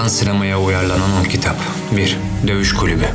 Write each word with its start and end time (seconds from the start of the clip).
Sonradan 0.00 0.18
sinemaya 0.18 0.60
uyarlanan 0.60 1.10
o 1.20 1.28
kitap. 1.28 1.56
1. 1.96 2.16
Dövüş 2.46 2.74
Kulübü. 2.74 3.08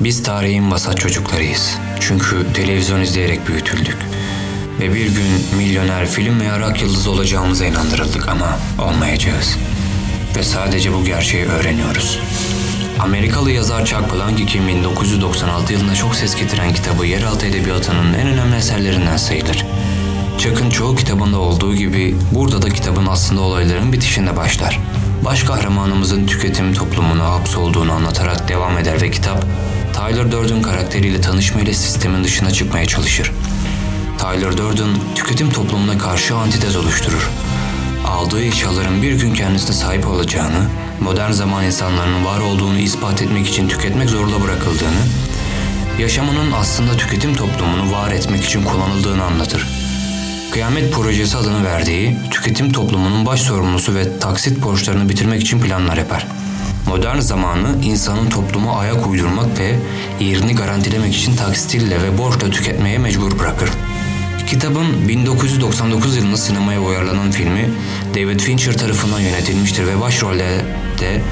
Biz 0.00 0.22
tarihin 0.22 0.70
vasat 0.70 0.98
çocuklarıyız. 0.98 1.78
Çünkü 2.00 2.52
televizyon 2.54 3.00
izleyerek 3.00 3.48
büyütüldük. 3.48 3.96
Ve 4.80 4.94
bir 4.94 5.06
gün 5.06 5.56
milyoner 5.56 6.06
film 6.06 6.40
veya 6.40 6.60
rock 6.60 6.82
yıldızı 6.82 7.10
olacağımıza 7.10 7.64
inandırıldık 7.66 8.28
ama 8.28 8.58
olmayacağız. 8.78 9.56
Ve 10.36 10.42
sadece 10.42 10.92
bu 10.92 11.04
gerçeği 11.04 11.44
öğreniyoruz. 11.44 12.18
Amerikalı 12.98 13.50
yazar 13.50 13.86
Chuck 13.86 14.10
Palahniuk'in 14.10 14.68
1996 14.68 15.72
yılında 15.72 15.94
çok 15.94 16.16
ses 16.16 16.36
getiren 16.36 16.74
kitabı 16.74 17.06
yeraltı 17.06 17.46
edebiyatının 17.46 18.14
en 18.14 18.26
önemli 18.26 18.56
eserlerinden 18.56 19.16
sayılır. 19.16 19.66
Chuck'ın 20.38 20.70
çoğu 20.70 20.96
kitabında 20.96 21.38
olduğu 21.38 21.74
gibi 21.74 22.16
burada 22.32 22.62
da 22.62 22.68
kitabın 22.68 23.06
aslında 23.06 23.40
olayların 23.40 23.92
bitişinde 23.92 24.36
başlar. 24.36 24.80
Baş 25.26 25.42
kahramanımızın 25.42 26.26
tüketim 26.26 26.74
toplumuna 26.74 27.24
hapsolduğunu 27.24 27.92
anlatarak 27.92 28.48
devam 28.48 28.78
eder 28.78 29.02
ve 29.02 29.10
kitap 29.10 29.44
Tyler 29.94 30.32
Durden 30.32 30.62
karakteriyle 30.62 31.20
tanışmayla 31.20 31.74
sistemin 31.74 32.24
dışına 32.24 32.50
çıkmaya 32.50 32.86
çalışır. 32.86 33.32
Tyler 34.18 34.56
Durden 34.56 34.88
tüketim 35.14 35.50
toplumuna 35.50 35.98
karşı 35.98 36.36
antitez 36.36 36.76
oluşturur. 36.76 37.30
Aldığı 38.06 38.42
eşyaların 38.42 39.02
bir 39.02 39.12
gün 39.12 39.34
kendisine 39.34 39.72
sahip 39.72 40.06
olacağını, 40.06 40.68
modern 41.00 41.30
zaman 41.30 41.64
insanlarının 41.64 42.24
var 42.24 42.40
olduğunu 42.40 42.78
ispat 42.78 43.22
etmek 43.22 43.48
için 43.48 43.68
tüketmek 43.68 44.10
zorunda 44.10 44.42
bırakıldığını, 44.42 45.02
yaşamının 45.98 46.52
aslında 46.52 46.96
tüketim 46.96 47.34
toplumunu 47.34 47.92
var 47.92 48.10
etmek 48.10 48.44
için 48.44 48.64
kullanıldığını 48.64 49.24
anlatır. 49.24 49.85
Kıyamet 50.56 50.92
Projesi 50.92 51.36
adını 51.36 51.64
verdiği, 51.64 52.16
tüketim 52.30 52.72
toplumunun 52.72 53.26
baş 53.26 53.40
sorumlusu 53.40 53.94
ve 53.94 54.18
taksit 54.18 54.62
borçlarını 54.62 55.08
bitirmek 55.08 55.42
için 55.42 55.60
planlar 55.60 55.96
yapar. 55.96 56.26
Modern 56.86 57.18
zamanı 57.18 57.84
insanın 57.84 58.30
topluma 58.30 58.78
ayak 58.78 59.06
uydurmak 59.06 59.58
ve 59.58 59.76
yerini 60.20 60.54
garantilemek 60.54 61.16
için 61.16 61.36
taksitille 61.36 62.02
ve 62.02 62.18
borçla 62.18 62.50
tüketmeye 62.50 62.98
mecbur 62.98 63.38
bırakır. 63.38 63.70
Kitabın 64.46 65.08
1999 65.08 66.16
yılında 66.16 66.36
sinemaya 66.36 66.80
uyarlanan 66.80 67.30
filmi 67.30 67.70
David 68.14 68.40
Fincher 68.40 68.78
tarafından 68.78 69.20
yönetilmiştir 69.20 69.86
ve 69.86 70.00
başrollerde 70.00 71.22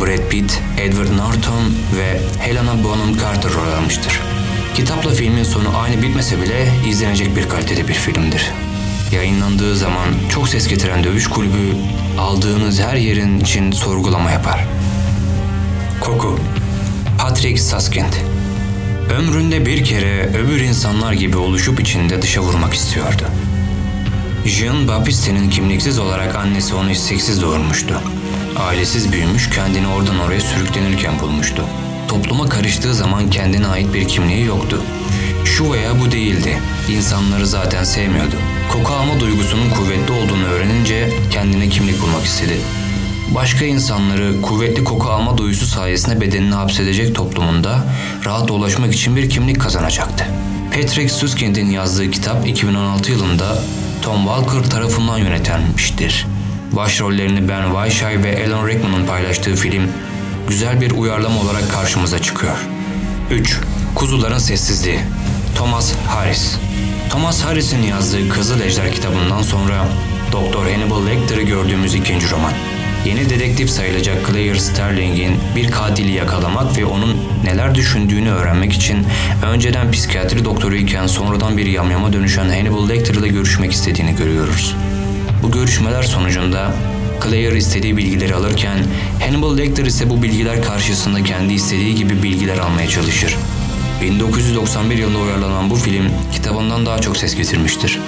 Brad 0.00 0.28
Pitt, 0.28 0.60
Edward 0.78 1.16
Norton 1.16 1.64
ve 1.98 2.20
Helena 2.38 2.84
Bonham 2.84 3.18
Carter 3.18 3.52
rol 3.52 3.72
almıştır. 3.78 4.27
Kitapla 4.78 5.10
filmin 5.10 5.44
sonu 5.44 5.76
aynı 5.78 6.02
bitmese 6.02 6.42
bile 6.42 6.68
izlenecek 6.88 7.36
bir 7.36 7.48
kalitede 7.48 7.88
bir 7.88 7.94
filmdir. 7.94 8.50
Yayınlandığı 9.12 9.76
zaman 9.76 10.08
çok 10.30 10.48
ses 10.48 10.68
getiren 10.68 11.04
dövüş 11.04 11.26
kulübü 11.26 11.76
aldığınız 12.18 12.80
her 12.80 12.96
yerin 12.96 13.40
için 13.40 13.72
sorgulama 13.72 14.30
yapar. 14.30 14.66
Koku 16.00 16.38
Patrick 17.18 17.58
Saskind 17.58 18.12
Ömründe 19.18 19.66
bir 19.66 19.84
kere 19.84 20.30
öbür 20.36 20.60
insanlar 20.60 21.12
gibi 21.12 21.36
oluşup 21.36 21.80
içinde 21.80 22.22
dışa 22.22 22.40
vurmak 22.40 22.74
istiyordu. 22.74 23.22
Jean 24.44 24.88
Baptiste'nin 24.88 25.50
kimliksiz 25.50 25.98
olarak 25.98 26.36
annesi 26.36 26.74
onu 26.74 26.90
isteksiz 26.90 27.42
doğurmuştu. 27.42 28.00
Ailesiz 28.58 29.12
büyümüş, 29.12 29.50
kendini 29.50 29.86
oradan 29.86 30.18
oraya 30.18 30.40
sürüklenirken 30.40 31.20
bulmuştu. 31.20 31.64
Topluma 32.08 32.48
karıştığı 32.48 32.94
zaman 32.94 33.30
kendine 33.30 33.66
ait 33.66 33.94
bir 33.94 34.08
kimliği 34.08 34.44
yoktu. 34.44 34.82
Şu 35.44 35.72
veya 35.72 36.00
bu 36.00 36.12
değildi. 36.12 36.58
İnsanları 36.88 37.46
zaten 37.46 37.84
sevmiyordu. 37.84 38.34
Koku 38.72 38.92
alma 38.92 39.20
duygusunun 39.20 39.70
kuvvetli 39.70 40.12
olduğunu 40.12 40.44
öğrenince 40.44 41.10
kendine 41.30 41.68
kimlik 41.68 42.02
bulmak 42.02 42.24
istedi. 42.24 42.56
Başka 43.34 43.64
insanları 43.64 44.42
kuvvetli 44.42 44.84
koku 44.84 45.08
alma 45.08 45.38
duyusu 45.38 45.66
sayesinde 45.66 46.20
bedenini 46.20 46.54
hapsedecek 46.54 47.14
toplumunda 47.14 47.84
rahat 48.24 48.48
dolaşmak 48.48 48.94
için 48.94 49.16
bir 49.16 49.30
kimlik 49.30 49.60
kazanacaktı. 49.60 50.26
Patrick 50.74 51.08
Suskind'in 51.08 51.70
yazdığı 51.70 52.10
kitap 52.10 52.48
2016 52.48 53.12
yılında 53.12 53.58
Tom 54.02 54.24
Walker 54.24 54.70
tarafından 54.70 55.18
yönetilmiştir. 55.18 56.26
Başrollerini 56.72 57.48
Ben 57.48 57.62
Whishaw 57.72 58.22
ve 58.22 58.46
Alan 58.46 58.68
Rickman'ın 58.68 59.06
paylaştığı 59.06 59.54
film 59.54 59.82
güzel 60.48 60.80
bir 60.80 60.90
uyarlama 60.90 61.40
olarak 61.40 61.72
karşımıza 61.72 62.18
çıkıyor. 62.18 62.56
3. 63.30 63.60
Kuzuların 63.94 64.38
Sessizliği 64.38 65.00
Thomas 65.56 65.92
Harris 66.08 66.56
Thomas 67.10 67.44
Harris'in 67.44 67.82
yazdığı 67.82 68.28
Kızıl 68.28 68.60
Ejder 68.60 68.92
kitabından 68.92 69.42
sonra 69.42 69.88
Doktor 70.32 70.66
Hannibal 70.66 71.06
Lecter'ı 71.06 71.42
gördüğümüz 71.42 71.94
ikinci 71.94 72.30
roman. 72.30 72.52
Yeni 73.06 73.30
dedektif 73.30 73.70
sayılacak 73.70 74.26
Claire 74.26 74.58
Sterling'in 74.58 75.36
bir 75.56 75.70
katili 75.70 76.12
yakalamak 76.12 76.78
ve 76.78 76.84
onun 76.84 77.16
neler 77.44 77.74
düşündüğünü 77.74 78.30
öğrenmek 78.30 78.72
için 78.72 79.06
önceden 79.52 79.92
psikiyatri 79.92 80.44
doktoruyken 80.44 81.06
sonradan 81.06 81.56
bir 81.56 81.66
yamyama 81.66 82.12
dönüşen 82.12 82.48
Hannibal 82.48 82.88
Lecter 82.88 83.14
ile 83.14 83.28
görüşmek 83.28 83.72
istediğini 83.72 84.16
görüyoruz. 84.16 84.76
Bu 85.42 85.50
görüşmeler 85.50 86.02
sonucunda 86.02 86.72
Claire 87.24 87.58
istediği 87.58 87.96
bilgileri 87.96 88.34
alırken 88.34 88.78
Hannibal 89.20 89.58
Lecter 89.58 89.86
ise 89.86 90.10
bu 90.10 90.22
bilgiler 90.22 90.62
karşısında 90.62 91.22
kendi 91.22 91.54
istediği 91.54 91.94
gibi 91.94 92.22
bilgiler 92.22 92.58
almaya 92.58 92.88
çalışır. 92.88 93.36
1991 94.02 94.98
yılında 94.98 95.18
uyarlanan 95.18 95.70
bu 95.70 95.74
film 95.74 96.04
kitabından 96.32 96.86
daha 96.86 96.98
çok 96.98 97.16
ses 97.16 97.34
getirmiştir. 97.36 97.98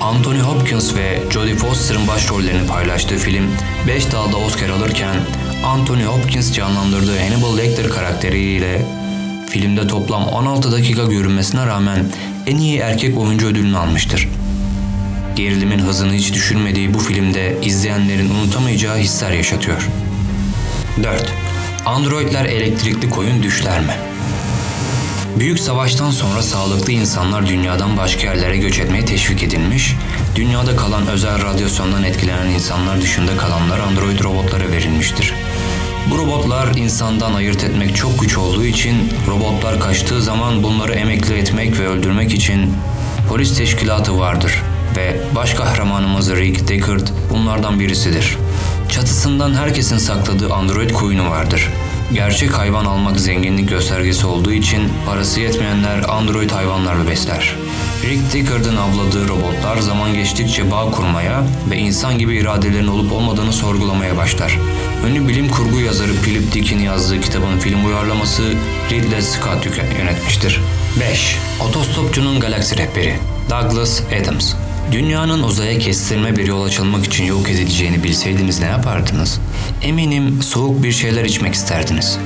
Anthony 0.00 0.38
Hopkins 0.38 0.94
ve 0.94 1.18
Jodie 1.30 1.54
Foster'ın 1.54 2.08
başrollerini 2.08 2.66
paylaştığı 2.66 3.16
film 3.16 3.44
5 3.86 4.12
dalda 4.12 4.36
Oscar 4.36 4.68
alırken 4.68 5.16
Anthony 5.64 6.04
Hopkins 6.04 6.52
canlandırdığı 6.52 7.18
Hannibal 7.18 7.58
Lecter 7.58 7.88
karakteriyle 7.88 8.86
filmde 9.50 9.86
toplam 9.86 10.28
16 10.28 10.72
dakika 10.72 11.04
görünmesine 11.04 11.66
rağmen 11.66 12.04
en 12.46 12.56
iyi 12.56 12.78
erkek 12.78 13.18
oyuncu 13.18 13.46
ödülünü 13.46 13.78
almıştır. 13.78 14.28
Gerilimin 15.38 15.78
hızını 15.78 16.12
hiç 16.12 16.34
düşürmediği 16.34 16.94
bu 16.94 16.98
filmde 16.98 17.58
izleyenlerin 17.62 18.30
unutamayacağı 18.30 18.96
hisler 18.96 19.30
yaşatıyor. 19.30 19.88
4. 21.02 21.32
Androidler 21.86 22.44
elektrikli 22.44 23.10
koyun 23.10 23.42
düşler 23.42 23.80
mi? 23.80 23.92
Büyük 25.36 25.60
savaştan 25.60 26.10
sonra 26.10 26.42
sağlıklı 26.42 26.92
insanlar 26.92 27.46
dünyadan 27.46 27.96
başka 27.96 28.22
yerlere 28.22 28.56
göç 28.56 28.78
etmeye 28.78 29.04
teşvik 29.04 29.42
edilmiş, 29.42 29.94
dünyada 30.34 30.76
kalan 30.76 31.06
özel 31.06 31.42
radyasyondan 31.42 32.02
etkilenen 32.02 32.50
insanlar 32.50 33.02
dışında 33.02 33.36
kalanlar 33.36 33.78
android 33.78 34.20
robotlara 34.24 34.72
verilmiştir. 34.72 35.34
Bu 36.10 36.18
robotlar 36.18 36.74
insandan 36.76 37.34
ayırt 37.34 37.64
etmek 37.64 37.96
çok 37.96 38.20
güç 38.20 38.38
olduğu 38.38 38.64
için 38.64 39.12
robotlar 39.26 39.80
kaçtığı 39.80 40.22
zaman 40.22 40.62
bunları 40.62 40.94
emekli 40.94 41.34
etmek 41.34 41.78
ve 41.78 41.88
öldürmek 41.88 42.34
için 42.34 42.74
polis 43.28 43.56
teşkilatı 43.56 44.18
vardır 44.18 44.62
ve 44.98 45.16
baş 45.34 45.54
kahramanımız 45.54 46.30
Rick 46.30 46.68
Deckard 46.68 47.06
bunlardan 47.30 47.80
birisidir. 47.80 48.38
Çatısından 48.88 49.54
herkesin 49.54 49.98
sakladığı 49.98 50.54
android 50.54 50.90
koyunu 50.90 51.30
vardır. 51.30 51.68
Gerçek 52.12 52.58
hayvan 52.58 52.84
almak 52.84 53.20
zenginlik 53.20 53.68
göstergesi 53.68 54.26
olduğu 54.26 54.52
için 54.52 54.82
parası 55.06 55.40
yetmeyenler 55.40 55.98
android 56.08 56.50
hayvanlarla 56.50 57.10
besler. 57.10 57.54
Rick 58.04 58.34
Deckard'ın 58.34 58.76
avladığı 58.76 59.28
robotlar 59.28 59.78
zaman 59.78 60.14
geçtikçe 60.14 60.70
bağ 60.70 60.90
kurmaya 60.90 61.44
ve 61.70 61.76
insan 61.76 62.18
gibi 62.18 62.36
iradelerin 62.36 62.88
olup 62.88 63.12
olmadığını 63.12 63.52
sorgulamaya 63.52 64.16
başlar. 64.16 64.58
Ünlü 65.06 65.28
bilim 65.28 65.48
kurgu 65.48 65.80
yazarı 65.80 66.12
Philip 66.22 66.54
Dick'in 66.54 66.78
yazdığı 66.78 67.20
kitabın 67.20 67.58
film 67.58 67.86
uyarlaması 67.86 68.42
Ridley 68.90 69.22
Scott 69.22 69.66
yönetmiştir. 69.98 70.60
5. 71.00 71.36
Otostopçunun 71.68 72.40
Galaksi 72.40 72.76
Rehberi 72.76 73.16
Douglas 73.50 74.00
Adams 74.22 74.54
Dünyanın 74.92 75.42
uzaya 75.42 75.78
kestirme 75.78 76.36
bir 76.36 76.46
yol 76.46 76.64
açılmak 76.64 77.04
için 77.04 77.24
yok 77.24 77.50
edileceğini 77.50 78.04
bilseydiniz 78.04 78.60
ne 78.60 78.66
yapardınız? 78.66 79.40
Eminim 79.82 80.42
soğuk 80.42 80.82
bir 80.82 80.92
şeyler 80.92 81.24
içmek 81.24 81.54
isterdiniz. 81.54 82.18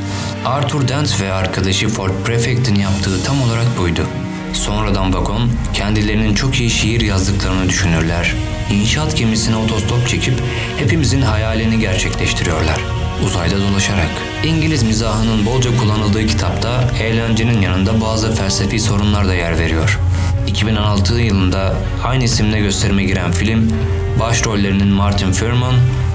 Arthur 0.45 0.89
Dent 0.89 1.21
ve 1.21 1.33
arkadaşı 1.33 1.89
Ford 1.89 2.11
Prefect'in 2.25 2.75
yaptığı 2.75 3.25
tam 3.25 3.43
olarak 3.43 3.79
buydu. 3.79 4.07
Sonradan 4.53 5.15
vagon 5.15 5.51
kendilerinin 5.75 6.35
çok 6.35 6.61
iyi 6.61 6.71
şiir 6.71 7.01
yazdıklarını 7.01 7.69
düşünürler. 7.69 8.35
İnşaat 8.73 9.17
gemisine 9.17 9.57
otostop 9.57 10.09
çekip 10.09 10.35
hepimizin 10.79 11.23
hayalini 11.23 11.79
gerçekleştiriyorlar. 11.79 12.81
Uzayda 13.27 13.61
dolaşarak. 13.61 14.11
İngiliz 14.45 14.83
mizahının 14.83 15.47
bolca 15.47 15.77
kullanıldığı 15.77 16.27
kitapta 16.27 16.91
eğlencenin 17.01 17.63
yanında 17.63 18.01
bazı 18.01 18.35
felsefi 18.35 18.81
sorunlar 18.81 19.29
da 19.29 19.35
yer 19.35 19.59
veriyor. 19.59 19.99
2016 20.47 21.15
yılında 21.15 21.75
aynı 22.05 22.25
isimle 22.25 22.61
gösterime 22.61 23.05
giren 23.05 23.33
film 23.33 23.73
başrollerinin 24.21 24.89
Martin 24.89 25.33
Freeman 25.33 25.75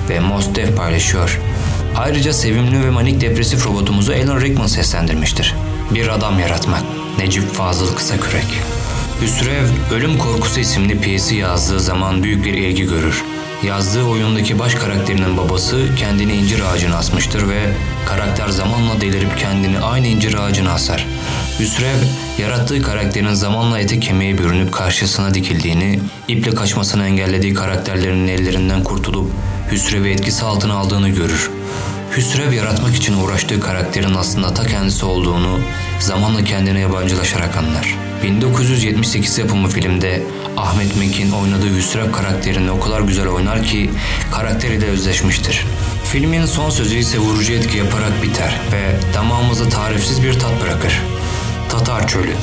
ve 0.10 0.20
Mos 0.20 0.56
Def 0.56 0.78
paylaşıyor. 0.78 1.40
Ayrıca 1.98 2.34
sevimli 2.34 2.86
ve 2.86 2.90
manik 2.90 3.22
depresif 3.22 3.66
robotumuzu 3.66 4.14
Alan 4.14 4.42
Rickman 4.42 4.68
seslendirmiştir. 4.68 5.56
Bir 5.92 6.08
adam 6.08 6.40
yaratmak. 6.40 6.82
Necip 7.20 7.54
Fazıl 7.54 7.96
Kısakürek. 7.96 8.46
Hüsrev, 9.22 9.66
Ölüm 9.92 10.18
Korkusu 10.18 10.60
isimli 10.60 11.00
piyesi 11.00 11.36
yazdığı 11.36 11.80
zaman 11.80 12.24
büyük 12.24 12.46
bir 12.46 12.54
ilgi 12.54 12.84
görür. 12.84 13.24
Yazdığı 13.64 14.04
oyundaki 14.04 14.60
baş 14.60 14.76
karakterinin 14.76 15.38
babası 15.38 15.88
kendini 15.96 16.34
incir 16.34 16.60
ağacına 16.60 16.98
asmıştır 16.98 17.50
ve 17.50 17.74
karakter 18.06 18.48
zamanla 18.48 19.02
delirip 19.02 19.38
kendini 19.38 19.80
aynı 19.80 20.08
incir 20.08 20.34
ağacına 20.34 20.72
asar. 20.72 21.08
Hüsrev, 21.60 21.98
yarattığı 22.38 22.82
karakterin 22.82 23.34
zamanla 23.34 23.80
ete 23.80 24.00
kemiğe 24.00 24.38
bürünüp 24.38 24.74
karşısına 24.74 25.34
dikildiğini, 25.34 26.00
iple 26.28 26.56
kaçmasını 26.56 27.06
engellediği 27.06 27.54
karakterlerinin 27.54 28.28
ellerinden 28.28 28.84
kurtulup 28.84 29.32
Hüsrev'i 29.72 30.10
etkisi 30.10 30.46
altına 30.46 30.74
aldığını 30.74 31.10
görür. 31.10 31.52
Hüsrev 32.18 32.54
yaratmak 32.54 32.96
için 32.96 33.18
uğraştığı 33.18 33.60
karakterin 33.60 34.14
aslında 34.14 34.54
ta 34.54 34.68
kendisi 34.68 35.06
olduğunu 35.06 35.60
zamanla 36.00 36.44
kendine 36.44 36.80
yabancılaşarak 36.80 37.58
anlar. 37.58 38.07
1978 38.24 39.38
yapımı 39.38 39.68
filmde 39.68 40.24
Ahmet 40.58 40.98
Mekin 40.98 41.32
oynadığı 41.32 41.78
Hüsrev 41.78 42.12
karakterini 42.12 42.72
o 42.72 42.80
kadar 42.80 43.02
güzel 43.02 43.28
oynar 43.28 43.64
ki 43.64 43.90
karakteri 44.32 44.82
de 44.82 44.86
özleşmiştir. 44.86 45.66
Filmin 46.04 46.46
son 46.46 46.70
sözü 46.70 46.98
ise 46.98 47.18
vurucu 47.18 47.54
etki 47.54 47.78
yaparak 47.78 48.24
biter 48.24 48.56
ve 48.72 49.14
damağımızda 49.14 49.70
tarifsiz 49.70 50.24
bir 50.24 50.34
tat 50.34 50.64
bırakır. 50.64 51.02
Tatar 51.70 52.08
Çölü 52.08 52.34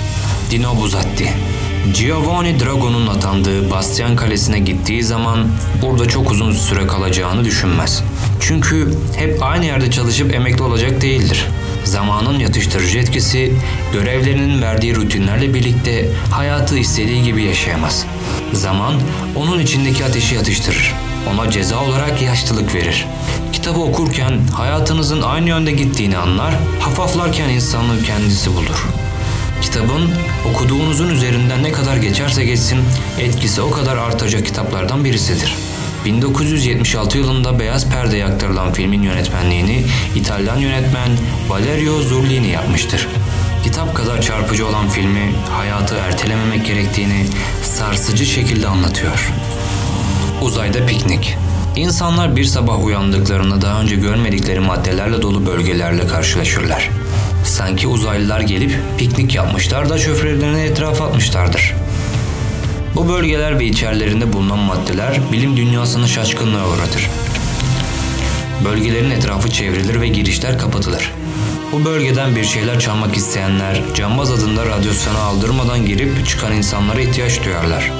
Dino 0.50 0.76
Buzzati 0.76 1.32
Giovanni 1.92 2.60
Drago'nun 2.60 3.06
atandığı 3.06 3.70
Bastian 3.70 4.16
Kalesi'ne 4.16 4.58
gittiği 4.58 5.04
zaman 5.04 5.48
burada 5.82 6.08
çok 6.08 6.30
uzun 6.30 6.52
süre 6.52 6.86
kalacağını 6.86 7.44
düşünmez. 7.44 8.02
Çünkü 8.40 8.94
hep 9.16 9.42
aynı 9.42 9.64
yerde 9.64 9.90
çalışıp 9.90 10.34
emekli 10.34 10.62
olacak 10.62 11.00
değildir. 11.00 11.46
Zamanın 11.84 12.38
yatıştırıcı 12.38 12.98
etkisi 12.98 13.52
görevlerinin 13.92 14.62
verdiği 14.62 14.96
rutinlerle 14.96 15.54
birlikte 15.54 16.08
hayatı 16.30 16.78
istediği 16.78 17.22
gibi 17.22 17.42
yaşayamaz. 17.42 18.06
Zaman 18.52 18.94
onun 19.36 19.58
içindeki 19.58 20.04
ateşi 20.04 20.34
yatıştırır. 20.34 20.94
Ona 21.34 21.50
ceza 21.50 21.84
olarak 21.84 22.22
yaşlılık 22.22 22.74
verir. 22.74 23.06
Kitabı 23.52 23.80
okurken 23.80 24.40
hayatınızın 24.54 25.22
aynı 25.22 25.48
yönde 25.48 25.72
gittiğini 25.72 26.16
anlar, 26.16 26.54
hafaflarken 26.80 27.48
insanlığı 27.48 28.02
kendisi 28.02 28.50
bulur. 28.50 28.86
Kitabın 29.62 30.10
okuduğunuzun 30.52 31.08
üzerinden 31.08 31.62
ne 31.62 31.72
kadar 31.72 31.96
geçerse 31.96 32.44
geçsin 32.44 32.78
etkisi 33.20 33.62
o 33.62 33.70
kadar 33.70 33.96
artacak 33.96 34.46
kitaplardan 34.46 35.04
birisidir. 35.04 35.54
1976 36.04 37.18
yılında 37.18 37.58
beyaz 37.58 37.90
perdeye 37.90 38.24
aktarılan 38.24 38.72
filmin 38.72 39.02
yönetmenliğini 39.02 39.82
İtalyan 40.16 40.56
yönetmen 40.56 41.10
Valerio 41.48 42.00
Zurlini 42.00 42.50
yapmıştır. 42.50 43.08
Kitap 43.64 43.94
kadar 43.94 44.22
çarpıcı 44.22 44.66
olan 44.66 44.88
filmi 44.88 45.34
hayatı 45.50 45.94
ertelememek 45.94 46.66
gerektiğini 46.66 47.26
sarsıcı 47.62 48.26
şekilde 48.26 48.68
anlatıyor. 48.68 49.32
Uzayda 50.42 50.86
piknik. 50.86 51.36
İnsanlar 51.76 52.36
bir 52.36 52.44
sabah 52.44 52.84
uyandıklarında 52.84 53.62
daha 53.62 53.80
önce 53.80 53.96
görmedikleri 53.96 54.60
maddelerle 54.60 55.22
dolu 55.22 55.46
bölgelerle 55.46 56.06
karşılaşırlar. 56.06 56.90
Sanki 57.44 57.86
uzaylılar 57.86 58.40
gelip 58.40 58.78
piknik 58.98 59.34
yapmışlar 59.34 59.88
da 59.88 59.98
çöplerini 59.98 60.60
etrafa 60.60 61.04
atmışlardır. 61.06 61.74
Bu 62.96 63.08
bölgeler 63.08 63.58
ve 63.58 63.64
içerilerinde 63.64 64.32
bulunan 64.32 64.58
maddeler 64.58 65.20
bilim 65.32 65.56
dünyasını 65.56 66.08
şaşkınlığa 66.08 66.68
uğratır. 66.68 67.10
Bölgelerin 68.64 69.10
etrafı 69.10 69.50
çevrilir 69.50 70.00
ve 70.00 70.08
girişler 70.08 70.58
kapatılır. 70.58 71.12
Bu 71.72 71.84
bölgeden 71.84 72.36
bir 72.36 72.44
şeyler 72.44 72.80
çalmak 72.80 73.16
isteyenler 73.16 73.82
cambaz 73.94 74.30
adında 74.30 74.66
radyasyona 74.66 75.18
aldırmadan 75.18 75.86
girip 75.86 76.26
çıkan 76.26 76.52
insanlara 76.52 77.00
ihtiyaç 77.00 77.44
duyarlar. 77.44 77.92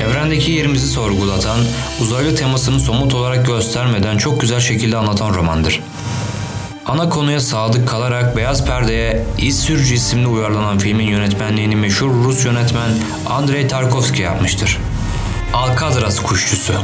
Evrendeki 0.00 0.50
yerimizi 0.50 0.88
sorgulatan, 0.88 1.58
uzaylı 2.00 2.36
temasını 2.36 2.80
somut 2.80 3.14
olarak 3.14 3.46
göstermeden 3.46 4.18
çok 4.18 4.40
güzel 4.40 4.60
şekilde 4.60 4.96
anlatan 4.96 5.34
romandır. 5.34 5.80
Ana 6.86 7.08
konuya 7.08 7.40
sadık 7.40 7.88
kalarak 7.88 8.36
Beyaz 8.36 8.66
Perde'ye 8.66 9.26
İz 9.38 9.60
Sürücü 9.60 9.94
isimli 9.94 10.26
uyarlanan 10.28 10.78
filmin 10.78 11.06
yönetmenliğini 11.06 11.76
meşhur 11.76 12.24
Rus 12.24 12.44
yönetmen 12.44 12.90
Andrei 13.26 13.68
Tarkovski 13.68 14.22
yapmıştır. 14.22 14.78
Alcatraz 15.54 16.22
Kuşçusu 16.22 16.74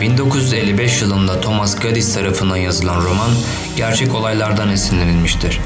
1955 0.00 1.02
yılında 1.02 1.40
Thomas 1.40 1.76
Gaddis 1.76 2.14
tarafından 2.14 2.56
yazılan 2.56 3.04
roman 3.04 3.30
gerçek 3.76 4.14
olaylardan 4.14 4.68
esinlenilmiştir. 4.68 5.60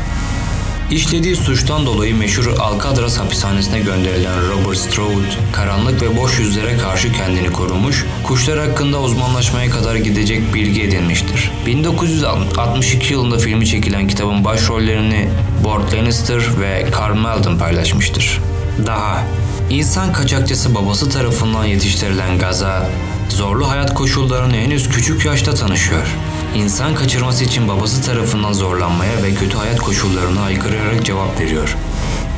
İşlediği 0.90 1.36
suçtan 1.36 1.86
dolayı 1.86 2.14
meşhur 2.14 2.46
Alcatraz 2.58 3.18
hapishanesine 3.18 3.80
gönderilen 3.80 4.48
Robert 4.48 4.78
Stroud, 4.78 5.52
karanlık 5.52 6.02
ve 6.02 6.16
boş 6.16 6.38
yüzlere 6.38 6.78
karşı 6.78 7.12
kendini 7.12 7.52
korumuş, 7.52 8.04
kuşlar 8.24 8.68
hakkında 8.68 9.00
uzmanlaşmaya 9.00 9.70
kadar 9.70 9.96
gidecek 9.96 10.54
bilgi 10.54 10.82
edinmiştir. 10.82 11.50
1962 11.66 13.12
yılında 13.12 13.38
filmi 13.38 13.66
çekilen 13.66 14.08
kitabın 14.08 14.44
başrollerini 14.44 15.28
Burt 15.64 15.94
Lannister 15.94 16.60
ve 16.60 16.86
Carl 17.00 17.14
Malden 17.14 17.58
paylaşmıştır. 17.58 18.40
Daha, 18.86 19.24
insan 19.70 20.12
kaçakçısı 20.12 20.74
babası 20.74 21.10
tarafından 21.10 21.64
yetiştirilen 21.64 22.38
Gaza, 22.38 22.90
zorlu 23.28 23.70
hayat 23.70 23.94
koşullarını 23.94 24.56
henüz 24.56 24.88
küçük 24.88 25.24
yaşta 25.24 25.54
tanışıyor. 25.54 26.06
İnsan 26.54 26.94
kaçırması 26.94 27.44
için 27.44 27.68
babası 27.68 28.02
tarafından 28.02 28.52
zorlanmaya 28.52 29.22
ve 29.22 29.34
kötü 29.34 29.56
hayat 29.56 29.80
koşullarına 29.80 30.40
aykırarak 30.40 31.04
cevap 31.04 31.40
veriyor. 31.40 31.76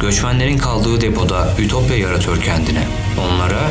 Göçmenlerin 0.01 0.59
kaldığı 0.59 1.01
depoda 1.01 1.55
ütopya 1.59 1.97
yaratıyor 1.97 2.43
kendine. 2.43 2.87
Onlara 3.19 3.71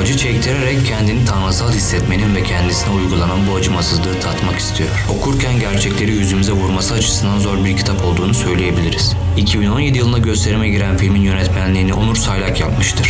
acı 0.00 0.16
çektirerek 0.16 0.86
kendini 0.86 1.24
tanrısal 1.24 1.72
hissetmenin 1.72 2.36
ve 2.36 2.42
kendisine 2.42 2.94
uygulanan 2.94 3.38
bu 3.50 3.54
acımasızlığı 3.54 4.20
tatmak 4.20 4.58
istiyor. 4.58 4.90
Okurken 5.18 5.60
gerçekleri 5.60 6.10
yüzümüze 6.10 6.52
vurması 6.52 6.94
açısından 6.94 7.38
zor 7.38 7.64
bir 7.64 7.76
kitap 7.76 8.04
olduğunu 8.04 8.34
söyleyebiliriz. 8.34 9.16
2017 9.36 9.98
yılında 9.98 10.18
gösterime 10.18 10.68
giren 10.68 10.96
filmin 10.96 11.22
yönetmenliğini 11.22 11.94
Onur 11.94 12.16
Saylak 12.16 12.60
yapmıştır. 12.60 13.07